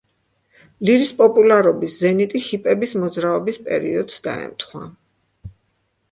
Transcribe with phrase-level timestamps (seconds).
[0.87, 4.87] ლირის პოპულარობის ზენიტი ჰიპების მოძრაობის პერიოდს დაემთხვა.